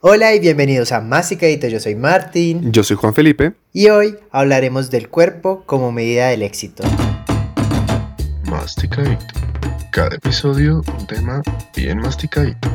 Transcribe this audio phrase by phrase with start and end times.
[0.00, 2.70] Hola y bienvenidos a Masticadito, yo soy Martín.
[2.70, 3.54] Yo soy Juan Felipe.
[3.72, 6.84] Y hoy hablaremos del cuerpo como medida del éxito.
[8.44, 9.26] Masticadito.
[9.90, 11.42] Cada episodio un tema
[11.74, 12.68] bien masticadito.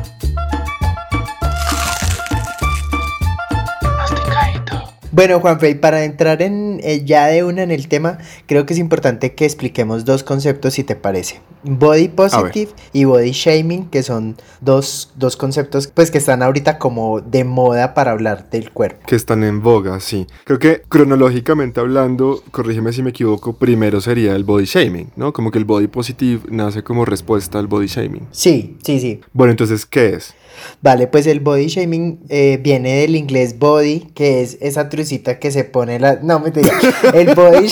[5.14, 8.80] Bueno, Juanfe, para entrar en eh, ya de una en el tema, creo que es
[8.80, 11.40] importante que expliquemos dos conceptos, si te parece.
[11.62, 17.20] Body positive y body shaming, que son dos, dos, conceptos pues que están ahorita como
[17.20, 19.06] de moda para hablar del cuerpo.
[19.06, 20.26] Que están en boga, sí.
[20.42, 25.32] Creo que cronológicamente hablando, corrígeme si me equivoco, primero sería el body shaming, ¿no?
[25.32, 28.26] Como que el body positive nace como respuesta al body shaming.
[28.32, 29.20] Sí, sí, sí.
[29.32, 30.34] Bueno, entonces, ¿qué es?
[30.84, 35.50] Vale, pues el body shaming eh, viene del inglés body, que es esa trucita que
[35.50, 36.16] se pone la...
[36.16, 36.78] No, me mentira.
[37.14, 37.68] El body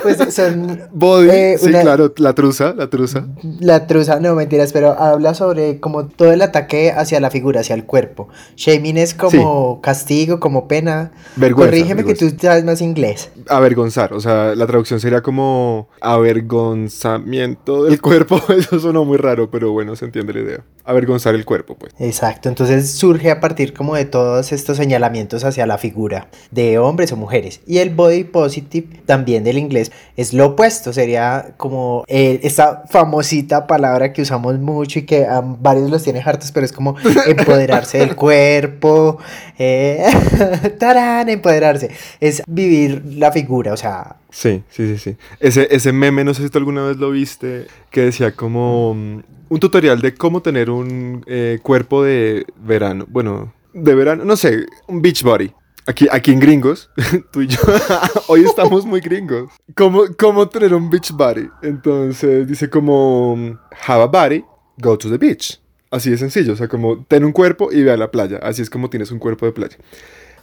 [0.00, 0.80] pues son...
[0.92, 3.26] Body, eh, sí, claro, la truza, la truza.
[3.58, 7.74] La truza, no, mentiras, pero habla sobre como todo el ataque hacia la figura, hacia
[7.74, 8.28] el cuerpo.
[8.54, 11.10] Shaming es como castigo, como pena.
[11.34, 11.72] Vergüenza.
[11.72, 13.28] Corrígeme que tú sabes más inglés.
[13.48, 18.40] Avergonzar, o sea, la traducción sería como avergonzamiento del cuerpo.
[18.56, 20.64] Eso sonó muy raro, pero bueno, se entiende la idea.
[20.84, 21.92] Avergonzar el cuerpo, pues.
[21.98, 27.12] Exacto, entonces surge a partir como de todos estos señalamientos hacia la figura de hombres
[27.12, 27.60] o mujeres.
[27.66, 33.66] Y el body positive, también del inglés, es lo opuesto, sería como eh, esta famosita
[33.66, 37.98] palabra que usamos mucho y que a varios los tiene hartos, pero es como empoderarse
[37.98, 39.18] del cuerpo,
[39.58, 40.04] eh,
[40.78, 41.90] tarán, empoderarse,
[42.20, 44.16] es vivir la figura, o sea...
[44.30, 45.16] Sí, sí, sí, sí.
[45.40, 49.60] Ese, ese meme, no sé si tú alguna vez lo viste, que decía como un
[49.60, 53.06] tutorial de cómo tener un eh, cuerpo de verano.
[53.08, 55.52] Bueno, de verano, no sé, un beach body.
[55.88, 56.90] Aquí, aquí en gringos,
[57.30, 57.60] tú y yo,
[58.26, 59.50] hoy estamos muy gringos.
[59.76, 61.48] ¿Cómo, ¿Cómo tener un beach body?
[61.62, 64.44] Entonces dice como, have a body,
[64.78, 65.60] go to the beach.
[65.90, 68.38] Así de sencillo, o sea, como ten un cuerpo y ve a la playa.
[68.42, 69.76] Así es como tienes un cuerpo de playa.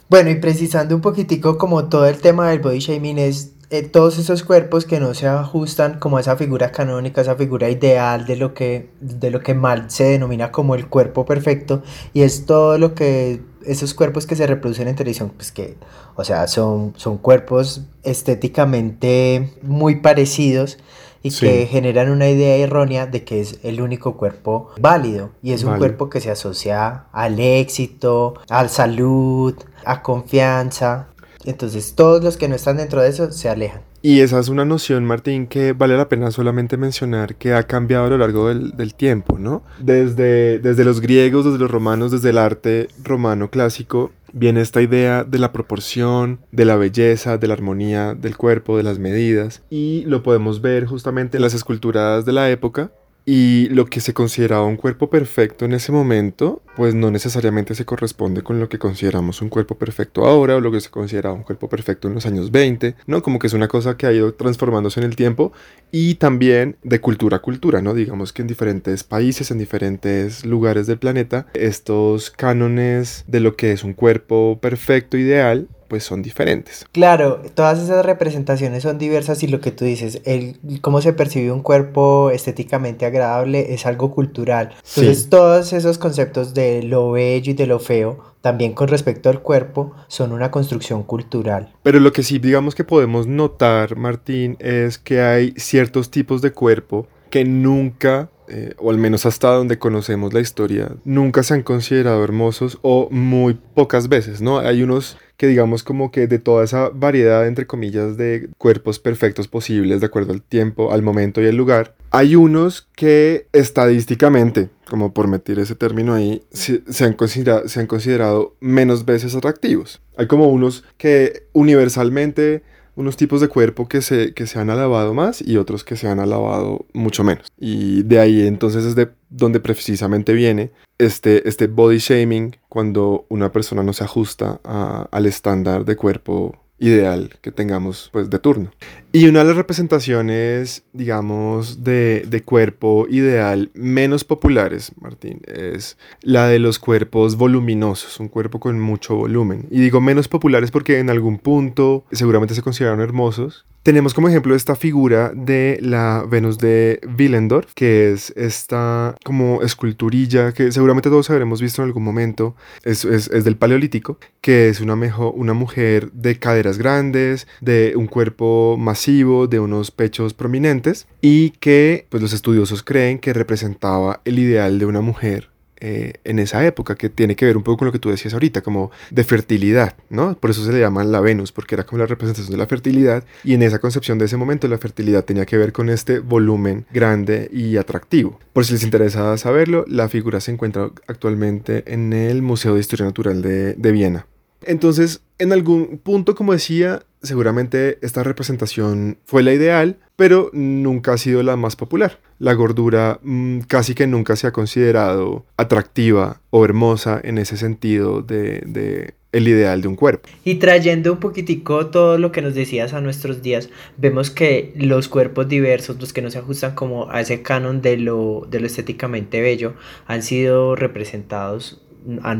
[0.08, 4.18] Bueno, y precisando un poquitico como todo el tema del body shaming es eh, todos
[4.18, 8.36] esos cuerpos que no se ajustan como a esa figura canónica, esa figura ideal de
[8.36, 11.82] lo que, de lo que mal se denomina como el cuerpo perfecto,
[12.12, 15.76] y es todo lo que esos cuerpos que se reproducen en televisión, pues que,
[16.16, 20.78] o sea, son, son cuerpos estéticamente muy parecidos
[21.24, 25.64] y que generan una idea errónea de que es el único cuerpo válido y es
[25.64, 29.54] un cuerpo que se asocia al éxito, a la salud,
[29.86, 31.08] a confianza
[31.44, 33.82] entonces todos los que no están dentro de eso se alejan.
[34.02, 38.04] Y esa es una noción, Martín, que vale la pena solamente mencionar que ha cambiado
[38.04, 39.62] a lo largo del, tiempo, ¿no?
[39.80, 45.24] Desde, desde los griegos, desde los romanos, desde el arte romano clásico, viene esta idea
[45.24, 50.04] de la proporción, de la belleza, de la armonía del cuerpo, de las medidas, y
[50.06, 52.92] lo podemos ver justamente en las esculturas de la época,
[53.26, 57.84] y lo que se consideraba un cuerpo perfecto en ese momento, pues no necesariamente se
[57.84, 61.42] corresponde con lo que consideramos un cuerpo perfecto ahora o lo que se consideraba un
[61.42, 63.22] cuerpo perfecto en los años 20, ¿no?
[63.22, 65.52] Como que es una cosa que ha ido transformándose en el tiempo
[65.90, 67.94] y también de cultura a cultura, ¿no?
[67.94, 73.72] Digamos que en diferentes países, en diferentes lugares del planeta, estos cánones de lo que
[73.72, 76.86] es un cuerpo perfecto, ideal, pues son diferentes.
[76.92, 81.52] Claro, todas esas representaciones son diversas y lo que tú dices, el cómo se percibe
[81.52, 84.74] un cuerpo estéticamente agradable es algo cultural.
[84.96, 89.40] Entonces todos esos conceptos de lo bello y de lo feo, también con respecto al
[89.40, 91.72] cuerpo, son una construcción cultural.
[91.82, 96.52] Pero lo que sí digamos que podemos notar, Martín, es que hay ciertos tipos de
[96.52, 101.62] cuerpo que nunca eh, o al menos hasta donde conocemos la historia, nunca se han
[101.62, 104.58] considerado hermosos o muy pocas veces, ¿no?
[104.58, 109.48] Hay unos que digamos como que de toda esa variedad, entre comillas, de cuerpos perfectos
[109.48, 115.12] posibles de acuerdo al tiempo, al momento y al lugar, hay unos que estadísticamente, como
[115.12, 120.00] por meter ese término ahí, se, se han considerado menos veces atractivos.
[120.16, 122.62] Hay como unos que universalmente
[122.96, 126.08] unos tipos de cuerpo que se, que se han alabado más y otros que se
[126.08, 127.46] han alabado mucho menos.
[127.58, 133.50] Y de ahí entonces es de donde precisamente viene este, este body shaming cuando una
[133.52, 138.70] persona no se ajusta al estándar de cuerpo ideal que tengamos pues de turno.
[139.12, 146.48] Y una de las representaciones, digamos, de, de, cuerpo ideal menos populares, Martín, es la
[146.48, 149.66] de los cuerpos voluminosos, un cuerpo con mucho volumen.
[149.70, 154.54] Y digo menos populares porque en algún punto seguramente se consideraron hermosos, tenemos como ejemplo
[154.54, 161.28] esta figura de la Venus de Willendorf, que es esta como esculturilla que seguramente todos
[161.28, 166.10] habremos visto en algún momento, es, es, es del Paleolítico, que es una, una mujer
[166.12, 172.32] de caderas grandes, de un cuerpo masivo, de unos pechos prominentes y que pues los
[172.32, 175.53] estudiosos creen que representaba el ideal de una mujer
[175.86, 178.32] eh, en esa época, que tiene que ver un poco con lo que tú decías
[178.32, 180.34] ahorita, como de fertilidad, ¿no?
[180.34, 183.22] Por eso se le llama la Venus, porque era como la representación de la fertilidad,
[183.44, 186.86] y en esa concepción de ese momento la fertilidad tenía que ver con este volumen
[186.90, 188.40] grande y atractivo.
[188.54, 193.04] Por si les interesa saberlo, la figura se encuentra actualmente en el Museo de Historia
[193.04, 194.26] Natural de, de Viena.
[194.62, 201.18] Entonces, en algún punto, como decía, seguramente esta representación fue la ideal, pero nunca ha
[201.18, 202.20] sido la más popular.
[202.38, 208.22] La gordura mm, casi que nunca se ha considerado atractiva o hermosa en ese sentido
[208.22, 210.28] de, el ideal de un cuerpo.
[210.44, 215.08] Y trayendo un poquitico todo lo que nos decías a nuestros días, vemos que los
[215.08, 219.74] cuerpos diversos, los que no se ajustan como a ese canon de lo estéticamente bello,
[220.06, 221.83] han sido representados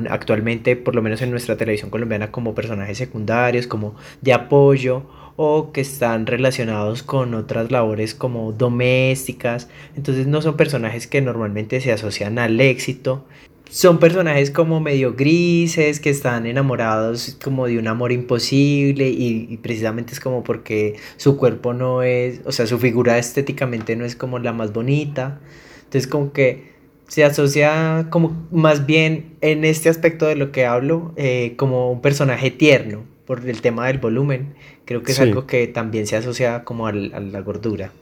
[0.09, 5.05] actualmente, por lo menos en nuestra televisión colombiana, como personajes secundarios, como de apoyo
[5.37, 9.69] o que están relacionados con otras labores como domésticas.
[9.97, 13.25] Entonces no son personajes que normalmente se asocian al éxito.
[13.69, 20.13] Son personajes como medio grises, que están enamorados como de un amor imposible y, precisamente
[20.13, 24.39] es como porque su cuerpo no es, o sea, su figura estéticamente no es como
[24.39, 25.41] la más bonita.
[25.85, 26.74] Entonces como que
[27.09, 32.01] se asocia como más bien en este aspecto de lo que hablo eh, como un
[32.01, 34.55] personaje tierno por el tema del volumen.
[34.85, 37.93] Creo que es algo que también se asocia como al, a la gordura.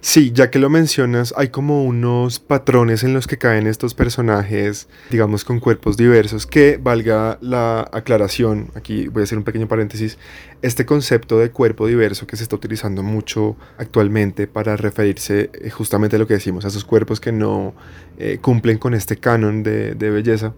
[0.00, 4.88] Sí, ya que lo mencionas, hay como unos patrones en los que caen estos personajes,
[5.10, 10.18] digamos, con cuerpos diversos, que valga la aclaración, aquí voy a hacer un pequeño paréntesis,
[10.62, 16.16] este concepto de cuerpo diverso que se está utilizando mucho actualmente para referirse eh, justamente
[16.16, 17.74] a lo que decimos, a esos cuerpos que no
[18.18, 20.54] eh, cumplen con este canon de, de belleza,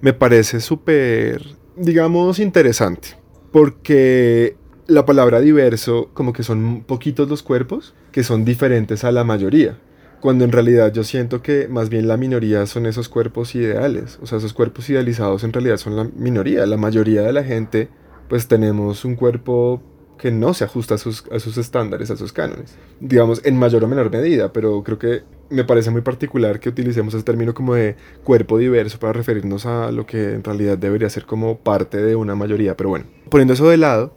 [0.00, 1.42] me parece súper,
[1.76, 3.16] digamos, interesante,
[3.50, 4.56] porque
[4.86, 9.78] la palabra diverso, como que son poquitos los cuerpos que son diferentes a la mayoría.
[10.20, 14.18] Cuando en realidad yo siento que más bien la minoría son esos cuerpos ideales.
[14.22, 16.64] O sea, esos cuerpos idealizados en realidad son la minoría.
[16.66, 17.88] La mayoría de la gente,
[18.28, 19.82] pues tenemos un cuerpo
[20.18, 22.76] que no se ajusta a sus, a sus estándares, a sus cánones.
[23.00, 27.12] Digamos, en mayor o menor medida, pero creo que me parece muy particular que utilicemos
[27.14, 31.26] ese término como de cuerpo diverso para referirnos a lo que en realidad debería ser
[31.26, 32.76] como parte de una mayoría.
[32.76, 34.14] Pero bueno, poniendo eso de lado,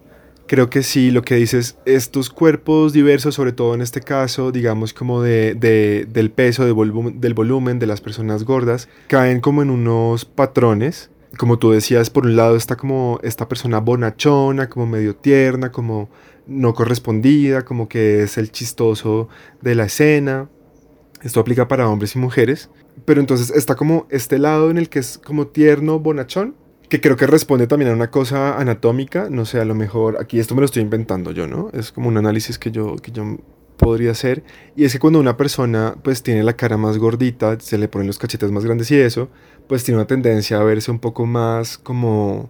[0.47, 4.93] Creo que sí, lo que dices, estos cuerpos diversos, sobre todo en este caso, digamos
[4.93, 10.25] como de, de, del peso, del volumen de las personas gordas, caen como en unos
[10.25, 11.09] patrones.
[11.39, 16.09] Como tú decías, por un lado está como esta persona bonachona, como medio tierna, como
[16.45, 19.27] no correspondida, como que es el chistoso
[19.61, 20.47] de la escena.
[21.23, 22.69] Esto aplica para hombres y mujeres.
[23.03, 26.55] Pero entonces está como este lado en el que es como tierno, bonachón,
[26.89, 30.39] que creo que responde también a una cosa anatómica, no sé, a lo mejor, aquí
[30.39, 31.69] esto me lo estoy inventando yo, ¿no?
[31.73, 33.37] Es como un análisis que yo, que yo
[33.77, 34.43] podría hacer,
[34.75, 38.07] y es que cuando una persona pues tiene la cara más gordita, se le ponen
[38.07, 39.29] los cachetes más grandes y eso,
[39.67, 42.49] pues tiene una tendencia a verse un poco más como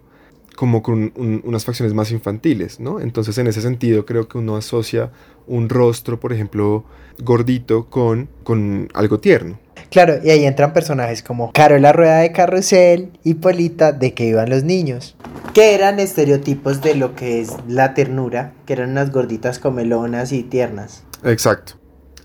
[0.56, 1.12] como con
[1.44, 2.98] unas facciones más infantiles, ¿no?
[2.98, 5.12] Entonces en ese sentido creo que uno asocia
[5.46, 6.84] un rostro, por ejemplo,
[7.18, 9.58] gordito con, con algo tierno.
[9.90, 14.50] Claro, y ahí entran personajes como Carola Rueda de Carrusel y Polita de que iban
[14.50, 15.16] los niños,
[15.54, 20.42] que eran estereotipos de lo que es la ternura, que eran unas gorditas comelonas y
[20.42, 21.04] tiernas.
[21.24, 21.74] Exacto.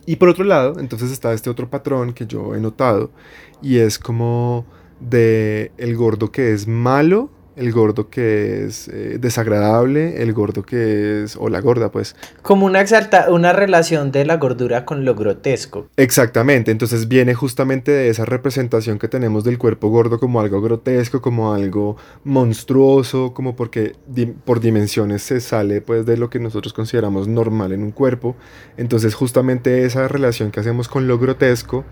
[0.05, 3.11] Y por otro lado, entonces está este otro patrón que yo he notado
[3.61, 4.65] y es como
[4.99, 11.23] de el gordo que es malo el gordo que es eh, desagradable, el gordo que
[11.23, 12.15] es, o la gorda pues.
[12.41, 15.87] Como una, exalta, una relación de la gordura con lo grotesco.
[15.97, 21.21] Exactamente, entonces viene justamente de esa representación que tenemos del cuerpo gordo como algo grotesco,
[21.21, 23.95] como algo monstruoso, como porque
[24.45, 28.35] por dimensiones se sale pues de lo que nosotros consideramos normal en un cuerpo.
[28.77, 31.85] Entonces justamente esa relación que hacemos con lo grotesco,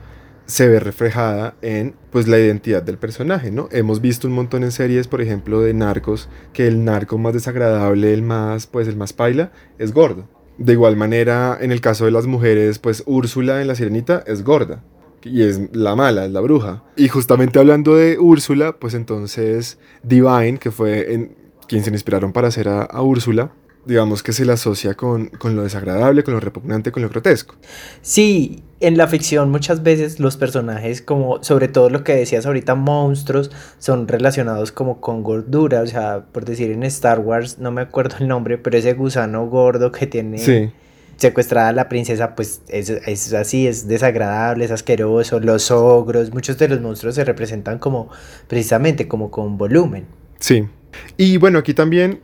[0.50, 3.70] se ve reflejada en pues la identidad del personaje, ¿no?
[3.72, 8.12] Hemos visto un montón en series, por ejemplo, de narcos, que el narco más desagradable,
[8.14, 10.28] el más pues el más paila es gordo.
[10.58, 14.44] De igual manera, en el caso de las mujeres, pues Úrsula en La Sirenita es
[14.44, 14.84] gorda
[15.24, 16.84] y es la mala, es la bruja.
[16.98, 21.36] Y justamente hablando de Úrsula, pues entonces Divine, que fue en
[21.68, 23.52] quien se inspiraron para hacer a, a Úrsula,
[23.86, 27.56] digamos que se le asocia con, con, lo desagradable, con lo repugnante, con lo grotesco.
[28.02, 32.76] Sí, en la ficción muchas veces los personajes, como sobre todo lo que decías ahorita,
[32.76, 37.82] monstruos, son relacionados como con gordura, o sea, por decir en Star Wars, no me
[37.82, 40.74] acuerdo el nombre, pero ese gusano gordo que tiene...
[41.18, 45.42] Secuestrada a la princesa, pues es, es así, es desagradable, es asqueroso.
[45.42, 48.08] Los ogros, muchos de los monstruos se representan como
[48.48, 50.06] precisamente como con volumen.
[50.40, 50.70] Sí.
[51.18, 52.22] Y bueno, aquí también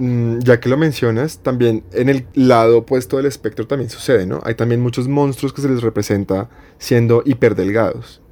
[0.00, 4.40] ya que lo mencionas, también en el lado opuesto del espectro también sucede, ¿no?
[4.44, 8.22] Hay también muchos monstruos que se les representa siendo hiperdelgados.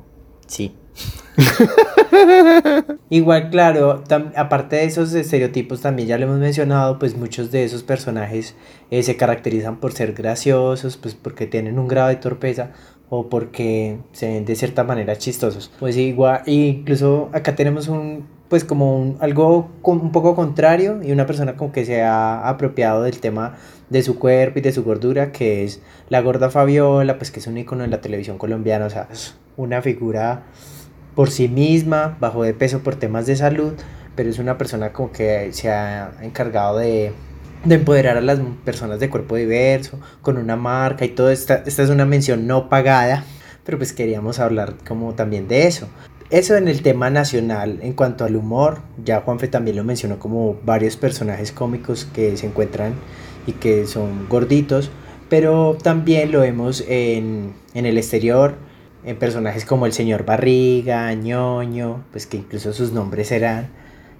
[0.46, 0.74] Sí.
[3.10, 4.02] Igual, claro,
[4.34, 8.54] aparte de esos estereotipos, también ya lo hemos mencionado, pues muchos de esos personajes
[8.90, 12.72] eh, se caracterizan por ser graciosos, pues porque tienen un grado de torpeza
[13.10, 15.70] o porque se ven de cierta manera chistosos.
[15.78, 21.26] Pues igual, incluso acá tenemos un, pues como un, algo un poco contrario y una
[21.26, 23.56] persona como que se ha apropiado del tema
[23.90, 27.46] de su cuerpo y de su gordura, que es la gorda Fabiola, pues que es
[27.46, 29.08] un icono en la televisión colombiana, o sea,
[29.56, 30.42] una figura
[31.14, 33.72] por sí misma, bajo de peso por temas de salud,
[34.14, 37.12] pero es una persona como que se ha encargado de,
[37.68, 41.30] empoderar a las personas de cuerpo diverso, con una marca y todo.
[41.30, 43.24] Esta, esta es una mención no pagada,
[43.64, 45.88] pero pues queríamos hablar como también de eso.
[46.30, 50.58] Eso en el tema nacional, en cuanto al humor, ya Juanfe también lo mencionó como
[50.62, 52.92] varios personajes cómicos que se encuentran
[53.46, 54.90] y que son gorditos,
[55.30, 58.56] pero también lo vemos en, en el exterior,
[59.04, 63.68] en personajes como el señor Barriga, ñoño, pues que incluso sus nombres eran,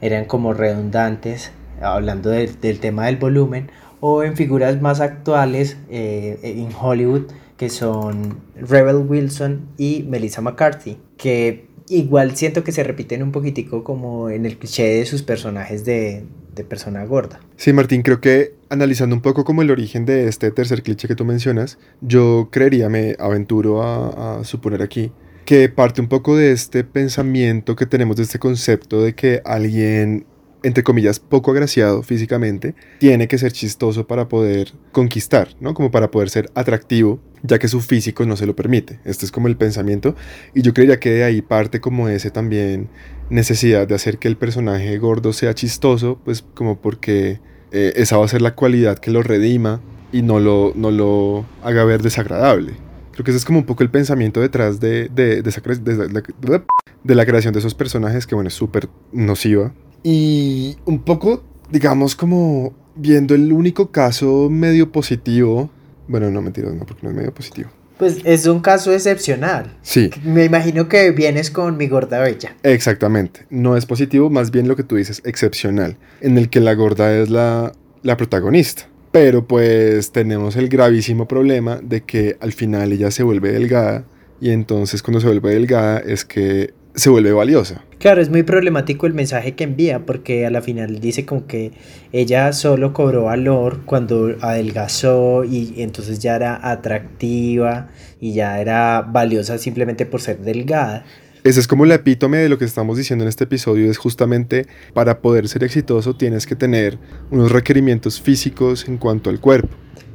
[0.00, 6.70] eran como redundantes, hablando del tema del volumen, o en figuras más actuales eh, en
[6.74, 7.26] Hollywood,
[7.58, 13.84] que son Rebel Wilson y Melissa McCarthy, que igual siento que se repiten un poquitico
[13.84, 17.40] como en el cliché de sus personajes de, de persona gorda.
[17.56, 21.14] Sí, Martín, creo que analizando un poco como el origen de este tercer cliché que
[21.14, 25.12] tú mencionas, yo creería, me aventuro a, a suponer aquí,
[25.44, 30.26] que parte un poco de este pensamiento que tenemos, de este concepto de que alguien
[30.62, 35.74] entre comillas, poco agraciado físicamente, tiene que ser chistoso para poder conquistar, ¿no?
[35.74, 39.00] Como para poder ser atractivo, ya que su físico no se lo permite.
[39.04, 40.16] Este es como el pensamiento
[40.54, 42.88] y yo creería que de ahí parte como ese también
[43.30, 48.24] necesidad de hacer que el personaje gordo sea chistoso, pues como porque eh, esa va
[48.24, 52.72] a ser la cualidad que lo redima y no lo, no lo haga ver desagradable.
[53.12, 56.62] Creo que ese es como un poco el pensamiento detrás de, de, de,
[57.04, 62.14] de la creación de esos personajes que, bueno, es súper nociva y un poco, digamos,
[62.14, 65.70] como viendo el único caso medio positivo.
[66.06, 67.70] Bueno, no mentiras, no, porque no es medio positivo.
[67.98, 69.76] Pues es un caso excepcional.
[69.82, 70.10] Sí.
[70.24, 72.56] Me imagino que vienes con mi gorda bella.
[72.62, 73.46] Exactamente.
[73.50, 75.96] No es positivo, más bien lo que tú dices, excepcional.
[76.20, 78.88] En el que la gorda es la, la protagonista.
[79.10, 84.04] Pero pues tenemos el gravísimo problema de que al final ella se vuelve delgada.
[84.40, 87.84] Y entonces cuando se vuelve delgada es que se vuelve valiosa.
[87.98, 91.72] Claro, es muy problemático el mensaje que envía porque a la final dice como que
[92.12, 97.88] ella solo cobró valor cuando adelgazó y entonces ya era atractiva
[98.20, 101.04] y ya era valiosa simplemente por ser delgada.
[101.44, 104.66] Ese es como el epítome de lo que estamos diciendo en este episodio, es justamente
[104.92, 106.98] para poder ser exitoso tienes que tener
[107.30, 109.68] unos requerimientos físicos en cuanto al cuerpo.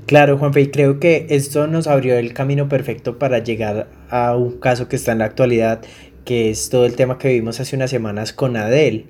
[0.06, 4.60] Claro, Juanfe, y creo que esto nos abrió el camino perfecto para llegar a un
[4.60, 5.82] caso que está en la actualidad
[6.25, 9.06] que es todo el tema que vimos hace unas semanas con Adele,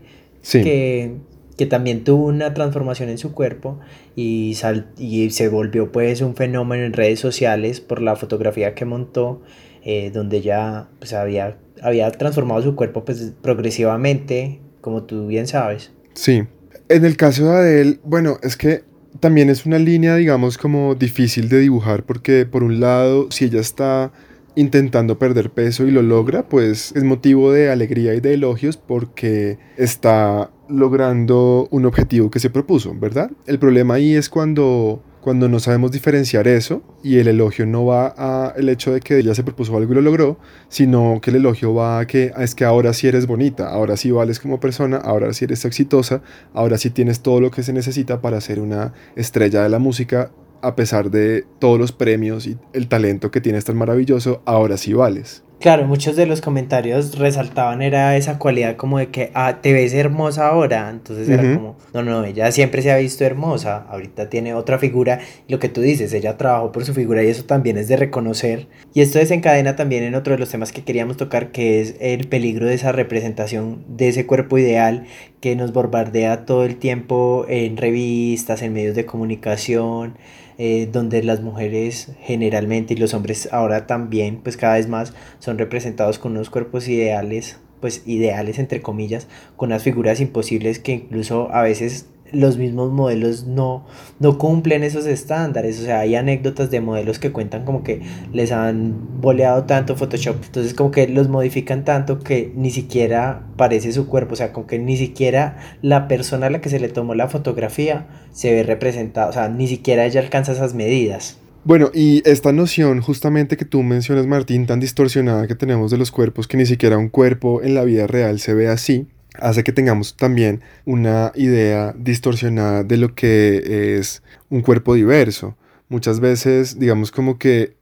[0.51, 1.15] que,
[1.58, 3.79] que, también tuvo una transformación en su cuerpo
[4.15, 4.58] y,
[4.98, 9.41] y se volvió pues un fenómeno en redes sociales por la fotografía que montó,
[9.84, 15.91] eh, donde ya pues, había, había transformado su cuerpo pues, progresivamente, como tú bien sabes.
[16.13, 16.43] Sí,
[16.89, 18.84] en el caso de Adele, bueno, es que
[19.20, 23.62] también es una línea, digamos, como difícil de dibujar, porque por un lado, si ella
[23.62, 24.12] está
[24.55, 29.57] intentando perder peso y lo logra, pues es motivo de alegría y de elogios porque
[29.77, 33.31] está logrando un objetivo que se propuso, ¿verdad?
[33.45, 38.13] El problema ahí es cuando cuando no sabemos diferenciar eso y el elogio no va
[38.17, 41.38] a el hecho de que ella se propuso algo y lo logró, sino que el
[41.38, 44.98] elogio va a que es que ahora sí eres bonita, ahora sí vales como persona,
[44.98, 46.22] ahora sí eres exitosa,
[46.53, 50.29] ahora sí tienes todo lo que se necesita para ser una estrella de la música
[50.63, 54.93] a pesar de todos los premios y el talento que tienes tan maravilloso, ahora sí
[54.93, 55.43] vales.
[55.63, 59.93] Claro, muchos de los comentarios resaltaban era esa cualidad como de que ah, te ves
[59.93, 64.55] hermosa ahora, entonces era como, no, no, ella siempre se ha visto hermosa, ahorita tiene
[64.55, 67.77] otra figura, y lo que tú dices, ella trabajó por su figura y eso también
[67.77, 68.67] es de reconocer.
[68.93, 72.27] Y esto desencadena también en otro de los temas que queríamos tocar, que es el
[72.27, 75.05] peligro de esa representación de ese cuerpo ideal
[75.39, 80.17] que nos bombardea todo el tiempo en revistas, en medios de comunicación,
[80.57, 85.57] eh, donde las mujeres generalmente y los hombres ahora también, pues cada vez más son
[85.57, 91.50] representados con unos cuerpos ideales, pues ideales entre comillas, con unas figuras imposibles que incluso
[91.53, 93.86] a veces los mismos modelos no,
[94.20, 95.80] no cumplen esos estándares.
[95.80, 98.02] O sea, hay anécdotas de modelos que cuentan como que
[98.34, 100.38] les han boleado tanto Photoshop.
[100.44, 104.34] Entonces como que los modifican tanto que ni siquiera parece su cuerpo.
[104.34, 107.30] O sea, como que ni siquiera la persona a la que se le tomó la
[107.30, 109.30] fotografía se ve representada.
[109.30, 111.38] O sea, ni siquiera ella alcanza esas medidas.
[111.66, 116.12] Bueno, y esta noción justamente que tú mencionas, Martín, tan distorsionada que tenemos de los
[116.12, 119.08] cuerpos, que ni siquiera un cuerpo en la vida real se ve así,
[119.40, 125.58] hace que tengamos también una idea distorsionada de lo que es un cuerpo diverso.
[125.90, 127.75] Muchas veces, digamos como que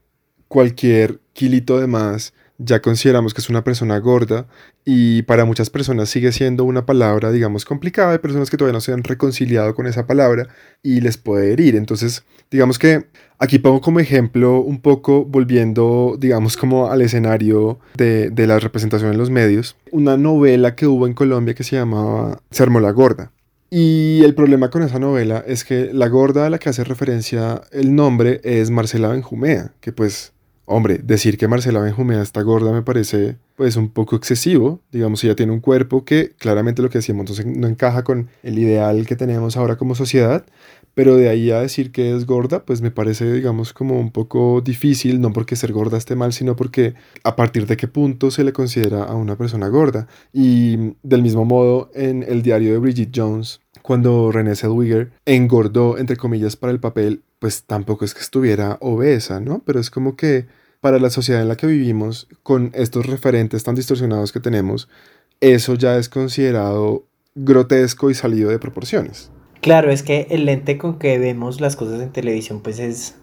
[0.48, 4.48] cualquier kilito de más ya consideramos que es una persona gorda
[4.85, 8.13] y para muchas personas sigue siendo una palabra, digamos, complicada.
[8.13, 10.47] Hay personas que todavía no se han reconciliado con esa palabra
[10.81, 11.75] y les puede herir.
[11.75, 13.05] Entonces, digamos que
[13.38, 19.11] aquí pongo como ejemplo un poco, volviendo, digamos, como al escenario de, de la representación
[19.11, 22.91] en los medios, una novela que hubo en Colombia que se llamaba Se armó la
[22.91, 23.31] gorda.
[23.73, 27.61] Y el problema con esa novela es que la gorda a la que hace referencia
[27.71, 30.33] el nombre es Marcela Benjumea, que pues
[30.71, 34.79] Hombre, decir que Marcela Benjumea está gorda me parece pues un poco excesivo.
[34.91, 38.57] Digamos, ella tiene un cuerpo que claramente lo que decíamos no, no encaja con el
[38.57, 40.45] ideal que tenemos ahora como sociedad,
[40.93, 44.61] pero de ahí a decir que es gorda, pues me parece, digamos, como un poco
[44.61, 48.43] difícil, no porque ser gorda esté mal, sino porque a partir de qué punto se
[48.43, 50.07] le considera a una persona gorda.
[50.33, 56.17] Y del mismo modo, en el diario de Bridget Jones, cuando Renée Zellweger engordó, entre
[56.17, 59.63] comillas, para el papel, pues tampoco es que estuviera obesa, ¿no?
[59.65, 60.45] Pero es como que
[60.81, 64.89] para la sociedad en la que vivimos, con estos referentes tan distorsionados que tenemos,
[65.39, 69.31] eso ya es considerado grotesco y salido de proporciones.
[69.61, 73.15] Claro, es que el lente con que vemos las cosas en televisión, pues es,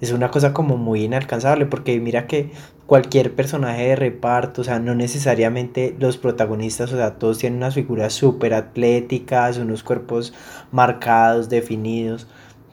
[0.00, 2.50] es una cosa como muy inalcanzable, porque mira que
[2.86, 7.74] cualquier personaje de reparto, o sea, no necesariamente los protagonistas, o sea, todos tienen unas
[7.74, 10.34] figuras súper atléticas, unos cuerpos
[10.72, 12.26] marcados, definidos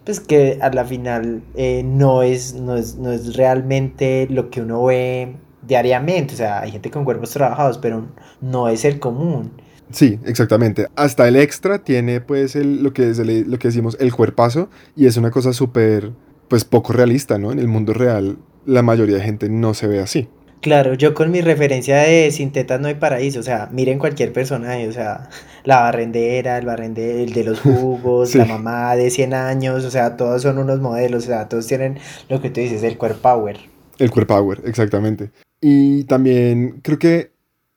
[0.03, 4.61] pues que a la final eh, no, es, no, es, no es realmente lo que
[4.61, 6.33] uno ve diariamente.
[6.33, 8.07] O sea, hay gente con cuerpos trabajados, pero
[8.41, 9.51] no es el común.
[9.91, 10.87] Sí, exactamente.
[10.95, 15.05] Hasta el extra tiene pues el, lo, que es lo que decimos el cuerpazo y
[15.05, 16.11] es una cosa súper
[16.47, 17.51] pues poco realista, ¿no?
[17.51, 20.29] En el mundo real la mayoría de gente no se ve así.
[20.61, 24.31] Claro, yo con mi referencia de sin tetas no hay paraíso, o sea, miren cualquier
[24.31, 25.29] personaje, o sea,
[25.63, 30.15] la barrendera, el barrendero, el de los jugos, la mamá de 100 años, o sea,
[30.17, 31.97] todos son unos modelos, o sea, todos tienen
[32.29, 33.57] lo que tú dices, el core power.
[33.97, 35.31] El core power, exactamente.
[35.59, 37.31] Y también creo que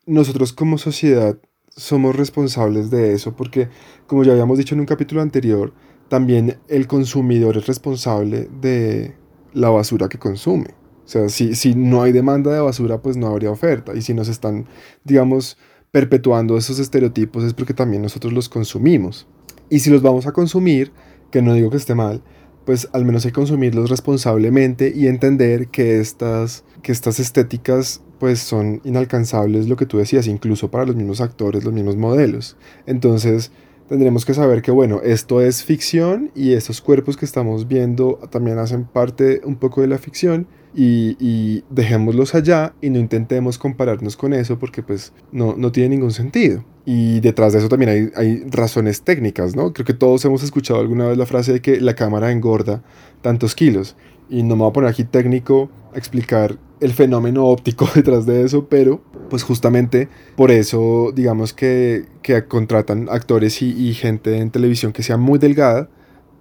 [0.05, 3.69] nosotros como sociedad somos responsables de eso, porque
[4.07, 5.73] como ya habíamos dicho en un capítulo anterior,
[6.09, 9.15] también el consumidor es responsable de
[9.55, 10.84] la basura que consume.
[11.05, 13.95] O sea, si, si no hay demanda de basura, pues no habría oferta.
[13.95, 14.67] Y si nos están,
[15.05, 15.59] digamos,
[15.91, 19.27] perpetuando esos estereotipos es porque también nosotros los consumimos.
[19.69, 20.93] Y si los vamos a consumir,
[21.31, 22.23] que no digo que esté mal,
[22.65, 28.41] pues al menos hay que consumirlos responsablemente y entender que estas, que estas estéticas pues
[28.41, 32.57] son inalcanzables, lo que tú decías, incluso para los mismos actores, los mismos modelos.
[32.87, 33.53] Entonces,
[33.89, 38.59] tendremos que saber que, bueno, esto es ficción y estos cuerpos que estamos viendo también
[38.59, 44.33] hacen parte un poco de la ficción y, dejémoslos allá y no intentemos compararnos con
[44.33, 46.65] eso porque pues no, no tiene ningún sentido.
[46.87, 49.73] Y detrás de eso también hay, hay, razones técnicas, ¿no?
[49.73, 52.83] Creo que todos hemos escuchado alguna vez la frase de que la cámara engorda
[53.23, 53.97] tantos kilos.
[54.29, 58.43] Y no me voy a poner aquí técnico a explicar el fenómeno óptico detrás de
[58.43, 64.51] eso, pero pues justamente por eso digamos que, que contratan actores y, y gente en
[64.51, 65.89] televisión que sea muy delgada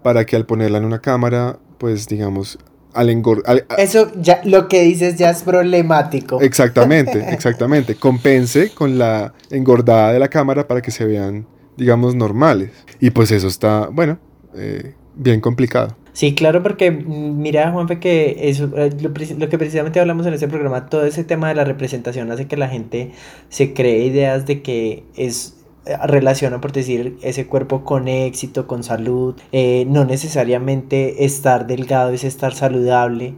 [0.04, 2.60] para que al ponerla en una cámara, pues digamos,
[2.94, 3.66] al engordar.
[3.78, 6.40] Eso ya lo que dices ya es problemático.
[6.42, 7.96] Exactamente, exactamente.
[7.96, 12.72] Compense con la engordada de la cámara para que se vean, digamos, normales.
[13.00, 14.20] Y pues eso está, bueno,
[14.56, 15.96] eh, bien complicado.
[16.14, 20.34] Sí, claro, porque mm, mira, Juanfe, que eso, eh, lo, lo, que precisamente hablamos en
[20.34, 23.12] este programa, todo ese tema de la representación hace que la gente
[23.50, 28.84] se cree ideas de que es eh, relaciona, por decir, ese cuerpo con éxito, con
[28.84, 29.36] salud.
[29.52, 33.34] Eh, no necesariamente estar delgado es estar saludable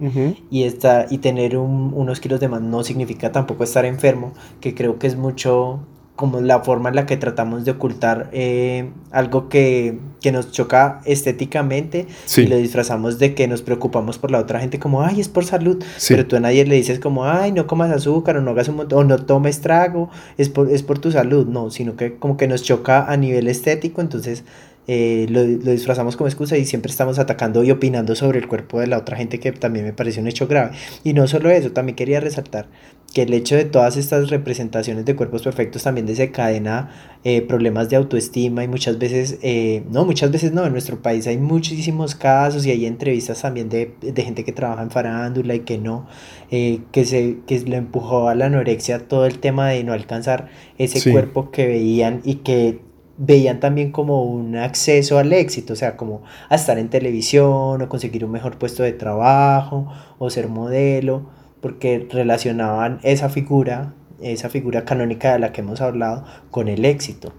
[0.52, 5.00] y, estar, y tener unos kilos de más no significa tampoco estar enfermo, que creo
[5.00, 5.80] que es mucho
[6.16, 11.02] como la forma en la que tratamos de ocultar eh, algo que, que, nos choca
[11.06, 15.28] estéticamente y lo disfrazamos de que nos preocupamos por la otra gente como, ay, es
[15.28, 18.52] por salud, pero tú a nadie le dices como, ay, no comas azúcar o no
[18.52, 22.16] hagas un o no tomes trago, es por, es por tu salud, no, sino que
[22.16, 24.46] como que nos choca a nivel estético, entonces
[24.88, 28.80] eh, lo, lo, disfrazamos como excusa y siempre estamos atacando y opinando sobre el cuerpo
[28.80, 30.72] de la otra gente que también me parece un hecho grave.
[31.04, 32.68] Y no solo eso, también quería resaltar
[33.14, 36.92] que el hecho de todas estas representaciones de cuerpos perfectos también desencadena
[37.24, 41.26] eh, problemas de autoestima y muchas veces, eh, no, muchas veces no, en nuestro país
[41.26, 45.62] hay muchísimos casos y hay entrevistas también de, de gente que trabaja en farándula y
[45.62, 46.08] que no,
[46.50, 51.00] que, se, que lo empujó a la anorexia todo el tema de no alcanzar ese
[51.00, 51.12] sí.
[51.12, 52.85] cuerpo que veían y que
[53.18, 57.90] veían también como un acceso al éxito, o sea, como a estar en televisión o
[57.90, 61.28] conseguir un mejor puesto de trabajo o ser modelo,
[61.62, 67.34] porque relacionaban esa figura, esa figura canónica de la que hemos hablado, con el éxito.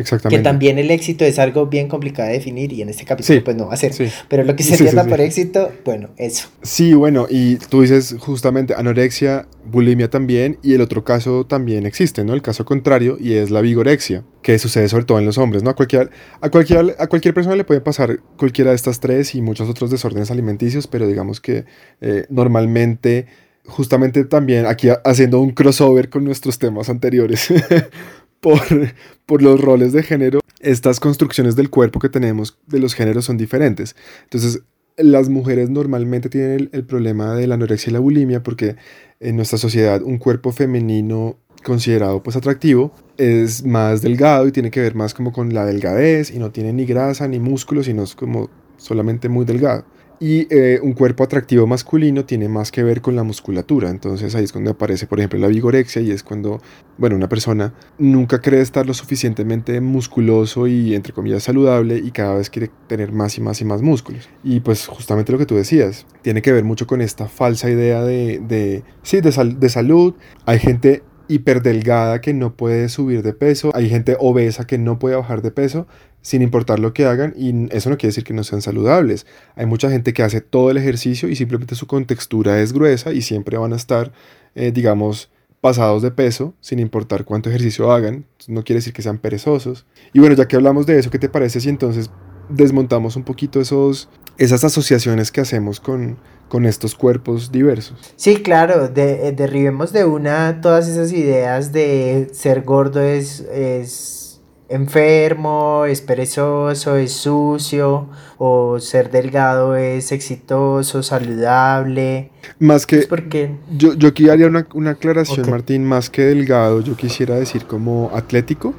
[0.00, 0.40] Exactamente.
[0.40, 3.56] Que también el éxito es algo bien complicado de definir y en este capítulo pues
[3.56, 3.92] no va a ser.
[4.28, 6.48] Pero lo que se entienda por éxito, bueno, eso.
[6.62, 12.24] Sí, bueno, y tú dices justamente anorexia, bulimia también, y el otro caso también existe,
[12.24, 12.32] ¿no?
[12.32, 15.70] El caso contrario, y es la vigorexia, que sucede sobre todo en los hombres, ¿no?
[15.70, 16.10] A cualquier,
[16.40, 19.90] a cualquier, a cualquier persona le puede pasar cualquiera de estas tres y muchos otros
[19.90, 21.66] desórdenes alimenticios, pero digamos que
[22.00, 23.26] eh, normalmente
[23.66, 27.48] justamente también aquí haciendo un crossover con nuestros temas anteriores,
[28.40, 28.60] por,
[29.26, 33.36] por los roles de género, estas construcciones del cuerpo que tenemos de los géneros son
[33.36, 33.96] diferentes.
[34.24, 34.62] Entonces,
[35.02, 38.76] las mujeres normalmente tienen el, problema de la anorexia y la bulimia porque
[39.18, 44.80] en nuestra sociedad un cuerpo femenino considerado pues atractivo es más delgado y tiene que
[44.80, 48.14] ver más como con la delgadez y no tiene ni grasa ni músculos sino es
[48.14, 49.84] como solamente muy delgado.
[50.22, 53.88] Y eh, un cuerpo atractivo masculino tiene más que ver con la musculatura.
[53.88, 56.60] Entonces ahí es cuando aparece, por ejemplo, la vigorexia y es cuando,
[56.98, 62.34] bueno, una persona nunca cree estar lo suficientemente musculoso y, entre comillas, saludable y cada
[62.34, 64.28] vez quiere tener más y más y más músculos.
[64.44, 68.04] Y pues justamente lo que tú decías, tiene que ver mucho con esta falsa idea
[68.04, 70.14] de, sí, de salud.
[70.44, 75.14] Hay gente hiperdelgada que no puede subir de peso, hay gente obesa que no puede
[75.14, 75.86] bajar de peso
[76.22, 79.26] sin importar lo que hagan y eso no quiere decir que no sean saludables.
[79.56, 83.22] Hay mucha gente que hace todo el ejercicio y simplemente su contextura es gruesa y
[83.22, 84.12] siempre van a estar,
[84.54, 85.30] eh, digamos,
[85.60, 88.24] pasados de peso sin importar cuánto ejercicio hagan.
[88.48, 89.86] No quiere decir que sean perezosos.
[90.12, 92.10] Y bueno, ya que hablamos de eso, ¿qué te parece si entonces
[92.50, 98.14] desmontamos un poquito esos, esas asociaciones que hacemos con, con estos cuerpos diversos.
[98.16, 104.29] Sí, claro, eh, derribemos de una todas esas ideas de ser gordo es, es
[104.70, 112.30] enfermo, es perezoso, es sucio, o ser delgado es exitoso, saludable.
[112.58, 113.02] Más que...
[113.08, 113.50] porque...
[113.76, 118.10] Yo, yo aquí haría una, una aclaración, Martín, más que delgado, yo quisiera decir como
[118.14, 118.72] atlético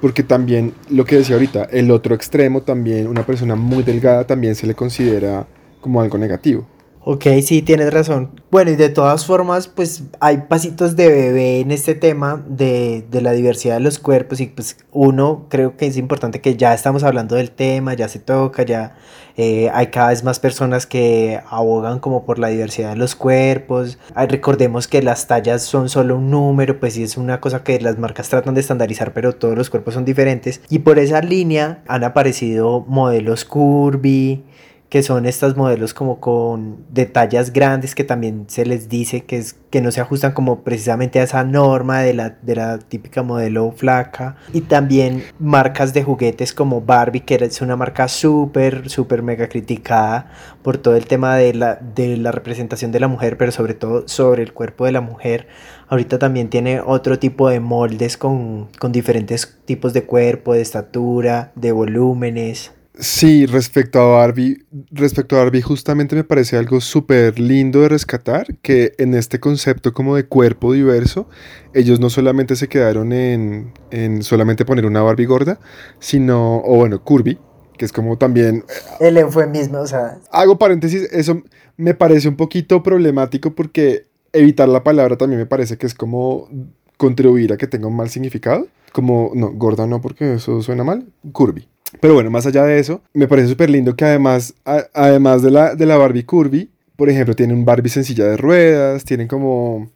[0.00, 4.54] porque también lo que decía ahorita, el otro extremo también, una persona muy delgada también
[4.54, 5.46] se le considera
[5.80, 6.66] como algo negativo.
[7.08, 8.32] Ok, sí, tienes razón.
[8.50, 13.20] Bueno, y de todas formas, pues hay pasitos de bebé en este tema de, de,
[13.20, 17.04] la diversidad de los cuerpos y pues uno creo que es importante que ya estamos
[17.04, 18.96] hablando del tema, ya se toca, ya
[19.36, 23.98] eh, hay cada vez más personas que abogan como por la diversidad de los cuerpos.
[24.16, 27.98] recordemos que las tallas son solo un número, pues sí es una cosa que las
[27.98, 30.60] marcas tratan de estandarizar, pero todos los cuerpos son diferentes.
[30.70, 34.42] Y por esa línea han aparecido modelos curvy,
[34.88, 39.56] que son estos modelos como con detalles grandes que también se les dice que, es,
[39.70, 43.72] que no se ajustan como precisamente a esa norma de la, de la típica modelo
[43.72, 44.36] flaca.
[44.52, 50.30] Y también marcas de juguetes como Barbie, que es una marca súper, súper mega criticada
[50.62, 54.06] por todo el tema de la, de la representación de la mujer, pero sobre todo
[54.06, 55.48] sobre el cuerpo de la mujer.
[55.88, 61.52] Ahorita también tiene otro tipo de moldes con, con diferentes tipos de cuerpo, de estatura,
[61.54, 62.72] de volúmenes.
[62.98, 68.56] Sí, respecto a Barbie, respecto a Barbie justamente me parece algo súper lindo de rescatar,
[68.62, 71.28] que en este concepto como de cuerpo diverso,
[71.74, 75.60] ellos no solamente se quedaron en, en solamente poner una Barbie gorda,
[75.98, 77.38] sino, o bueno, curvy,
[77.76, 78.64] que es como también...
[78.98, 80.18] El eufemismo, o sea...
[80.30, 81.42] Hago paréntesis, eso
[81.76, 86.48] me parece un poquito problemático porque evitar la palabra también me parece que es como
[86.96, 91.06] contribuir a que tenga un mal significado, como, no, gorda no porque eso suena mal,
[91.32, 91.68] curvy.
[92.00, 94.54] Pero bueno, más allá de eso, me parece súper lindo que además,
[94.92, 99.04] además de la, de la Barbie Curvy, por ejemplo, tienen un Barbie sencilla de ruedas,
[99.04, 99.90] tienen como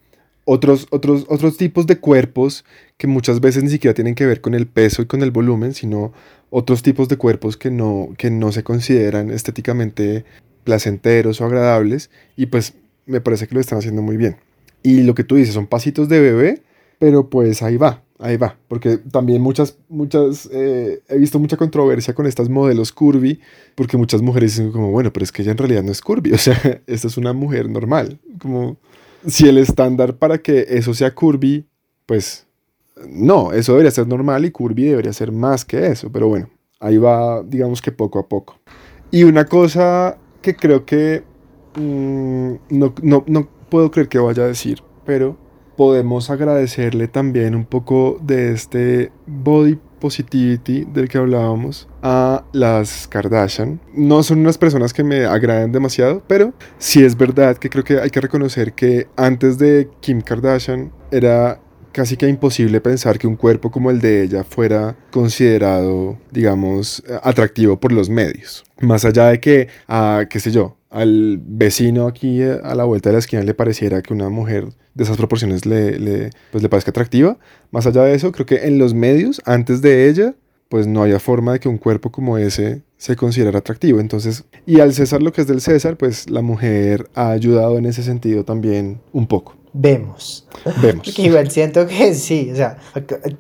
[0.45, 2.65] otros, otros, otros tipos de cuerpos
[2.97, 5.75] que muchas veces ni siquiera tienen que ver con el peso y con el volumen,
[5.75, 6.13] sino
[6.51, 10.25] otros tipos de cuerpos que no, que no se consideran estéticamente
[10.65, 12.75] placenteros o agradables y pues
[13.07, 14.37] me parece que lo están haciendo muy bien.
[14.83, 16.63] Y lo que tú dices son pasitos de bebé,
[16.99, 18.03] pero pues ahí va.
[18.23, 23.41] Ahí va, porque también muchas, muchas, eh, he visto mucha controversia con estas modelos curvy,
[23.75, 26.33] porque muchas mujeres dicen como, bueno, pero es que ella en realidad no es curvy,
[26.35, 26.55] o sea,
[26.87, 28.77] esta es una mujer normal, como
[29.27, 31.67] si el estándar para que eso sea curvy,
[32.05, 32.47] pues
[33.09, 36.99] no, eso debería ser normal y curvy debería ser más que eso, pero bueno, ahí
[36.99, 38.61] va, digamos que poco a poco.
[39.11, 41.23] Y una cosa que creo que
[41.75, 45.39] mm, no, no, no puedo creer que vaya a decir, pero
[45.81, 53.81] podemos agradecerle también un poco de este body positivity del que hablábamos a las Kardashian.
[53.95, 57.99] No son unas personas que me agraden demasiado, pero sí es verdad que creo que
[57.99, 61.63] hay que reconocer que antes de Kim Kardashian era
[61.93, 67.81] casi que imposible pensar que un cuerpo como el de ella fuera considerado, digamos, atractivo
[67.81, 68.65] por los medios.
[68.81, 73.09] Más allá de que, a, qué sé yo, al vecino aquí eh, a la vuelta
[73.09, 76.91] de la esquina le pareciera que una mujer de esas proporciones le, pues le parezca
[76.91, 77.39] atractiva.
[77.71, 80.35] Más allá de eso, creo que en los medios, antes de ella,
[80.69, 84.01] pues no había forma de que un cuerpo como ese se considerara atractivo.
[84.01, 87.87] Entonces, y al César lo que es del César, pues la mujer ha ayudado en
[87.87, 89.60] ese sentido también un poco.
[89.73, 90.47] Vemos.
[90.83, 91.03] Vemos.
[91.05, 92.79] Porque igual siento que sí, o sea,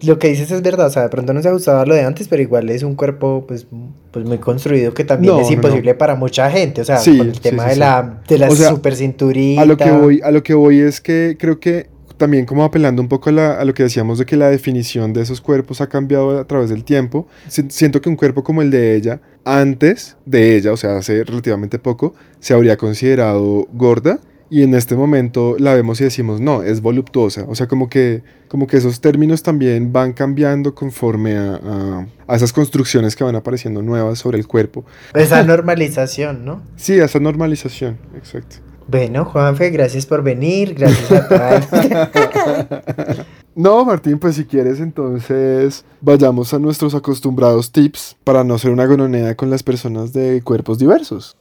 [0.02, 2.02] lo que dices es verdad, o sea, de pronto no se ha gustado lo de
[2.02, 3.66] antes, pero igual es un cuerpo pues,
[4.10, 7.66] pues muy construido que también es imposible para mucha gente, o sea, con el tema
[7.66, 9.62] de la, de la super cinturita.
[9.62, 13.00] A lo, que voy, a lo que voy es que creo que también como apelando
[13.00, 15.88] un poco a, a, lo que decíamos de que la definición de esos cuerpos ha
[15.88, 20.56] cambiado a través del tiempo, siento que un cuerpo como el de ella, antes de
[20.56, 25.74] ella, o sea, hace relativamente poco, se habría considerado gorda y en este momento la
[25.74, 27.44] vemos y decimos, no, es voluptuosa.
[27.48, 32.52] O sea, como que, como que esos términos también van cambiando conforme a, a, esas
[32.52, 34.84] construcciones que van apareciendo nuevas sobre el cuerpo.
[35.14, 36.62] Esa normalización, ¿no?
[36.76, 38.56] Sí, esa normalización, exacto.
[38.88, 46.58] Bueno, Juanfe, gracias por venir, gracias a No, Martín, pues si quieres entonces vayamos a
[46.58, 51.36] nuestros acostumbrados tips para no ser una gononea con las personas de cuerpos diversos.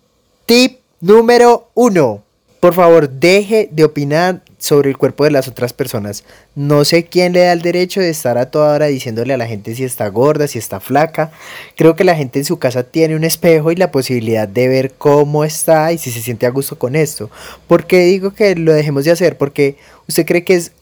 [0.46, 2.29] Tip número uno
[2.60, 6.26] por favor, deje de opinar sobre el cuerpo de las otras personas.
[6.56, 9.48] No sé quién le da el derecho de estar a toda hora diciéndole a la
[9.48, 11.32] gente si está gorda, si está flaca.
[11.78, 14.94] Creo que la gente en su casa tiene un espejo y la posibilidad de ver
[14.94, 17.30] cómo está y si se siente a gusto con esto.
[17.68, 19.38] ¿Por qué digo que lo dejemos de hacer?
[19.38, 20.74] Porque usted cree que es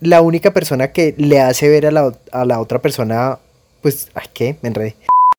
[0.00, 3.38] la única persona que le hace ver a la, a la otra persona,
[3.80, 4.56] pues, ¿a qué?
[4.60, 4.96] Me enredé.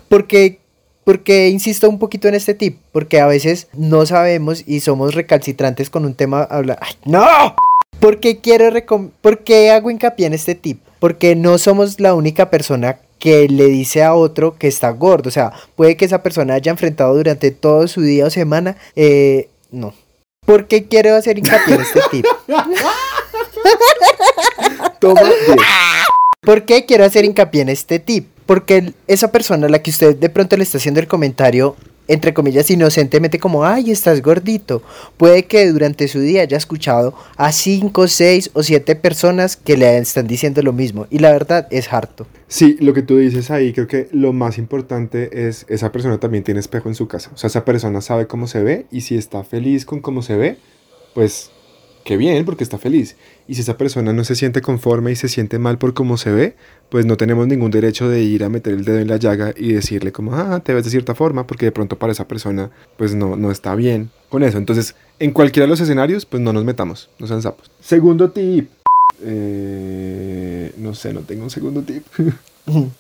[0.10, 0.61] Porque
[1.04, 5.90] porque insisto un poquito en este tip, porque a veces no sabemos y somos recalcitrantes
[5.90, 6.44] con un tema.
[6.44, 7.56] Habla, ¡Ay, ¡No!
[8.00, 8.72] ¿Por qué, quiero
[9.22, 10.82] ¿Por qué hago hincapié en este tip?
[11.00, 15.30] Porque no somos la única persona que le dice a otro que está gordo.
[15.30, 18.76] O sea, puede que esa persona haya enfrentado durante todo su día o semana.
[18.96, 19.94] Eh, no.
[20.46, 22.26] ¿Por qué quiero hacer hincapié en este tip?
[25.00, 25.22] Toma.
[26.42, 28.28] ¿Por qué quiero hacer hincapié en este tip?
[28.52, 31.78] Porque esa persona a la que usted de pronto le está haciendo el comentario,
[32.10, 34.84] entre comillas, inocentemente como, ay, estás gordito,
[35.16, 39.98] puede que durante su día haya escuchado a 5, 6 o 7 personas que le
[39.98, 41.08] están diciendo lo mismo.
[41.10, 42.28] Y la verdad es harto.
[42.50, 46.44] Sí, lo que tú dices ahí, creo que lo más importante es, esa persona también
[46.44, 47.32] tiene espejo en su casa.
[47.34, 50.36] O sea, esa persona sabe cómo se ve y si está feliz con cómo se
[50.36, 50.58] ve,
[51.14, 51.52] pues
[52.04, 53.16] qué bien, porque está feliz.
[53.48, 56.32] Y si esa persona no se siente conforme y se siente mal por cómo se
[56.32, 56.56] ve,
[56.90, 59.74] pues no tenemos ningún derecho de ir a meter el dedo en la llaga y
[59.74, 63.16] decirle como, ah, te ves de cierta forma, porque de pronto para esa persona pues
[63.16, 64.58] no, no está bien con eso.
[64.58, 67.70] Entonces, en cualquiera de los escenarios, pues no nos metamos, no sean sapos.
[67.80, 68.70] Segundo tip.
[69.24, 72.04] Eh, no sé, no tengo un segundo tip.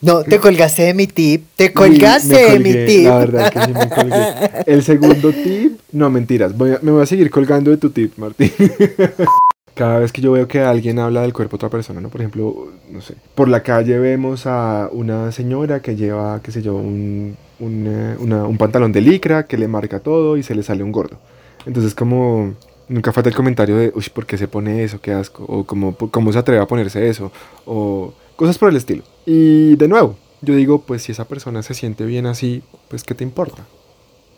[0.01, 1.45] No, te colgaste de mi tip.
[1.55, 3.05] Te colgaste de mi tip.
[3.05, 4.23] La verdad que sí me colgué.
[4.65, 6.53] El segundo tip, no mentiras.
[6.55, 8.51] me voy a seguir colgando de tu tip, Martín.
[9.73, 12.09] cada vez que yo veo que alguien habla del cuerpo de otra persona, ¿no?
[12.09, 16.61] Por ejemplo, no sé, por la calle vemos a una señora que lleva, qué sé
[16.61, 20.63] yo, un, un, eh, un pantalón de licra que le marca todo y se le
[20.63, 21.17] sale un gordo.
[21.65, 22.53] Entonces como
[22.89, 24.99] nunca falta el comentario de, uy, ¿por qué se pone eso?
[25.01, 25.45] Qué asco.
[25.47, 27.31] O como, ¿cómo se atreve a ponerse eso?
[27.65, 29.03] O cosas por el estilo.
[29.23, 33.13] Y de nuevo, yo digo, pues si esa persona se siente bien así, pues ¿qué
[33.13, 33.67] te importa?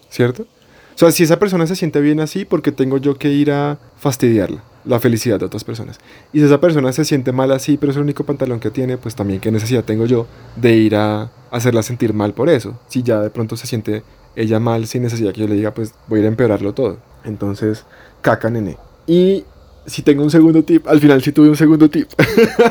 [0.09, 0.43] ¿Cierto?
[0.43, 3.49] O sea, si esa persona se siente bien así, ¿por qué tengo yo que ir
[3.51, 4.61] a fastidiarla?
[4.83, 5.97] la felicidad de otras personas.
[6.33, 8.97] Y si esa persona se siente mal así, pero es el único pantalón que tiene,
[8.97, 12.77] pues también qué necesidad tengo yo de ir a hacerla sentir mal por eso.
[12.89, 14.03] Si ya de pronto se siente
[14.35, 16.97] ella mal sin necesidad que yo le diga, pues voy a ir a empeorarlo todo.
[17.23, 17.85] Entonces,
[18.21, 18.75] caca, nene.
[19.07, 19.45] Y
[19.85, 22.09] si tengo un segundo tip, al final sí tuve un segundo tip.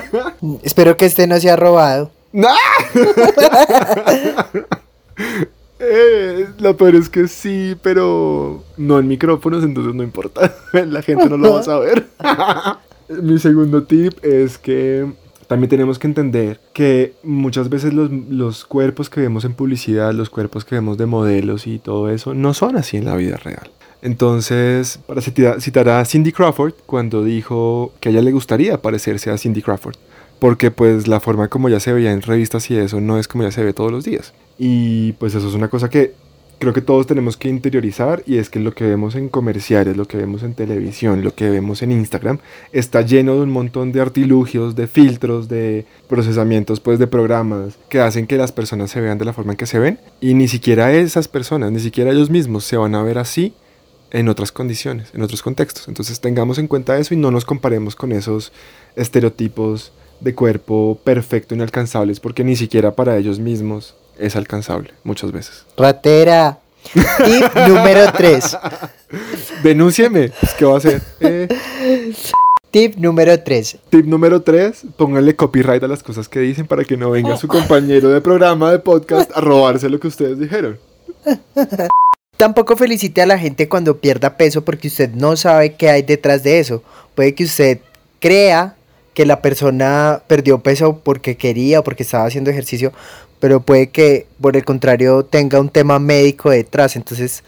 [0.63, 2.11] Espero que este no sea robado.
[2.33, 2.49] ¡No!
[5.85, 10.55] Eh, lo peor es que sí, pero no en micrófonos, entonces no importa.
[10.73, 12.07] La gente no lo va a saber.
[13.09, 15.13] Mi segundo tip es que
[15.49, 20.31] también tenemos que entender que muchas veces los, los, cuerpos que vemos en publicidad, los
[20.31, 23.71] cuerpos que vemos de modelos y todo eso, no son así en la vida real.
[24.03, 29.39] Entonces, para citar a Cindy Crawford, cuando dijo que a ella le gustaría parecerse a
[29.39, 29.95] Cindy Crawford,
[30.41, 33.45] porque pues la forma como ya se veía en revistas y eso no es como
[33.45, 34.35] ya se ve todos los días.
[34.59, 36.15] Y pues eso es una cosa que
[36.59, 40.07] creo que todos tenemos que interiorizar y es que lo que vemos en comerciales, lo
[40.07, 42.39] que vemos en televisión, lo que vemos en Instagram,
[42.73, 48.01] está lleno de un montón de artilugios, de filtros, de procesamientos pues de programas que
[48.01, 50.47] hacen que las personas se vean de la forma en que se ven y ni
[50.47, 53.55] siquiera esas personas, ni siquiera ellos mismos se van a ver así
[54.13, 55.89] en otras condiciones, en otros contextos.
[55.89, 58.53] Entonces tengamos en cuenta eso y no nos comparemos con esos
[58.95, 65.65] estereotipos de cuerpo perfecto, inalcanzables, porque ni siquiera para ellos mismos es alcanzable muchas veces.
[65.77, 66.59] Ratera.
[66.93, 68.59] Tip número 3.
[69.63, 71.03] Denúncieme, pues, ¿qué va a hacer?
[71.21, 71.49] Eh,
[72.73, 73.79] Tip número 3.
[73.91, 77.47] tip número 3, pónganle copyright a las cosas que dicen para que no venga su
[77.47, 80.79] compañero de programa de podcast a robarse lo que ustedes dijeron.
[82.43, 86.43] Tampoco felicite a la gente cuando pierda peso porque usted no sabe qué hay detrás
[86.43, 86.83] de eso.
[87.15, 87.79] Puede que usted
[88.19, 88.75] crea
[89.15, 92.93] que la persona perdió peso porque quería o porque estaba haciendo ejercicio,
[93.39, 96.97] pero puede que por el contrario tenga un tema médico detrás.
[96.97, 97.45] Entonces,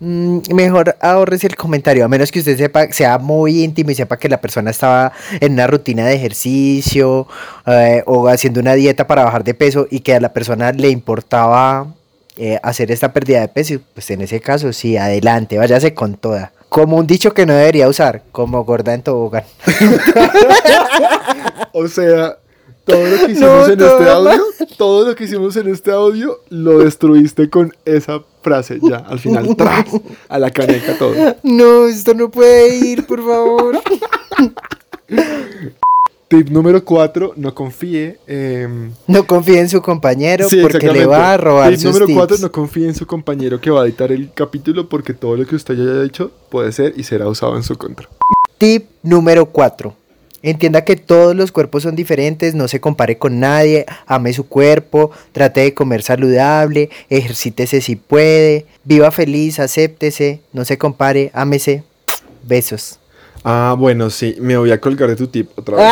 [0.00, 4.16] mm, mejor ahorres el comentario, a menos que usted sepa, sea muy íntimo y sepa
[4.16, 7.28] que la persona estaba en una rutina de ejercicio
[7.66, 10.88] eh, o haciendo una dieta para bajar de peso y que a la persona le
[10.88, 11.97] importaba
[12.38, 16.52] eh, hacer esta pérdida de peso, pues en ese caso sí, adelante, váyase con toda.
[16.68, 19.44] Como un dicho que no debería usar, como gorda en tobogán.
[21.72, 22.38] O sea,
[22.84, 24.44] todo lo que hicimos No, en este audio,
[24.76, 29.54] todo lo que hicimos en este audio, lo destruiste con esa frase ya, al final,
[29.56, 29.86] tras,
[30.28, 31.14] a la caneca todo.
[31.42, 33.80] No, esto no puede ir, por favor.
[36.28, 38.18] Tip número 4, no confíe.
[38.26, 42.06] em, No confíe en su compañero sí, porque le va a robar Tip sus número
[42.06, 42.18] tips.
[42.18, 45.46] 4, no confíe en su compañero que va a editar el capítulo porque todo lo
[45.46, 48.08] que usted ya haya dicho puede ser y será usado en su contra.
[48.58, 49.94] Tip número 4.
[50.42, 55.10] Entienda que todos los cuerpos son diferentes, no se compare con nadie, ame su cuerpo,
[55.32, 61.84] trate de comer saludable, ejercítese si puede, viva feliz, acéptese, no se compare, ámese.
[62.44, 62.98] Besos.
[63.44, 65.86] Ah, bueno, sí, me voy a colgar de tu tip otra vez.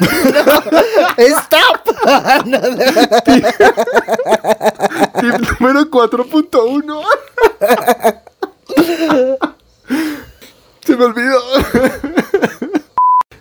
[1.18, 1.82] ¡Stop!
[2.46, 2.68] No, no.
[5.20, 7.02] Tip número 4.1.
[10.84, 11.40] Se me olvidó.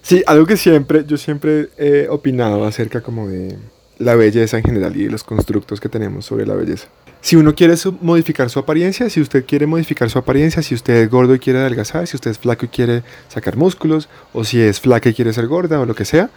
[0.01, 3.57] Sí, algo que siempre, yo siempre he opinado acerca como de
[3.99, 6.87] la belleza en general y de los constructos que tenemos sobre la belleza.
[7.21, 11.09] Si uno quiere modificar su apariencia, si usted quiere modificar su apariencia, si usted es
[11.09, 14.79] gordo y quiere adelgazar, si usted es flaco y quiere sacar músculos, o si es
[14.79, 16.29] flaca y quiere ser gorda o lo que sea,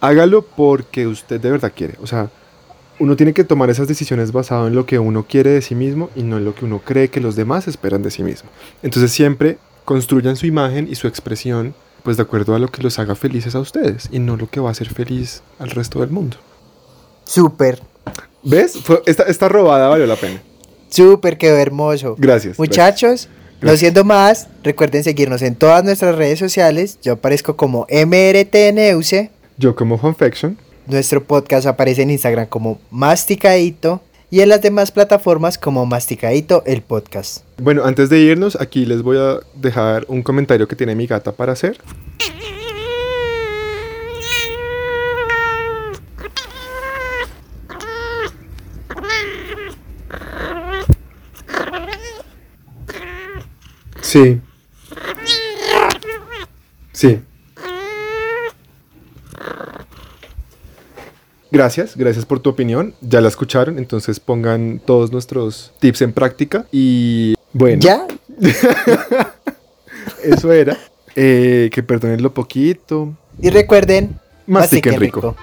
[0.00, 1.94] hágalo porque usted de verdad quiere.
[2.00, 2.30] O sea,
[2.98, 6.10] uno tiene que tomar esas decisiones basado en lo que uno quiere de sí mismo
[6.16, 8.50] y no en lo que uno cree que los demás esperan de sí mismo.
[8.82, 12.98] Entonces siempre construyan su imagen y su expresión pues de acuerdo a lo que los
[12.98, 16.10] haga felices a ustedes y no lo que va a hacer feliz al resto del
[16.10, 16.38] mundo.
[17.24, 17.80] Súper,
[18.42, 18.78] ¿Ves?
[18.82, 20.40] Fue- esta, esta robada valió la pena.
[20.88, 22.16] súper, quedó hermoso.
[22.18, 22.58] Gracias.
[22.58, 23.28] Muchachos,
[23.60, 26.98] no siendo más, recuerden seguirnos en todas nuestras redes sociales.
[27.02, 29.30] Yo aparezco como MRTNUC.
[29.58, 30.56] Yo como Fanfection.
[30.86, 34.00] Nuestro podcast aparece en Instagram como Masticadito
[34.30, 37.44] y en las demás plataformas como Masticadito el podcast.
[37.58, 41.32] Bueno, antes de irnos, aquí les voy a dejar un comentario que tiene mi gata
[41.32, 41.78] para hacer.
[54.10, 54.40] Sí.
[56.92, 57.20] Sí.
[61.52, 62.92] Gracias, gracias por tu opinión.
[63.02, 66.66] Ya la escucharon, entonces pongan todos nuestros tips en práctica.
[66.72, 68.04] Y bueno, ¿Ya?
[70.24, 70.76] eso era.
[71.14, 73.16] Eh, que perdonen lo poquito.
[73.40, 74.18] Y recuerden,
[74.48, 75.20] Mastiquen rico.
[75.20, 75.36] rico.